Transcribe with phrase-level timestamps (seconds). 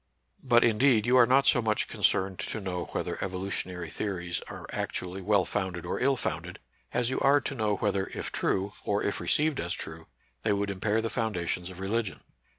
[0.41, 5.21] But, indeed, you are not so much concerned to know whether evolutionary theories are actually
[5.21, 6.57] well founded or ill founded,
[6.91, 10.07] as you are to know whether if true, or if received as true,'
[10.41, 12.21] they would impair the foundations of re ligion.